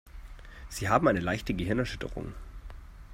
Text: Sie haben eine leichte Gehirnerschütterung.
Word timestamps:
Sie 0.67 0.89
haben 0.89 1.07
eine 1.07 1.19
leichte 1.19 1.53
Gehirnerschütterung. 1.53 2.33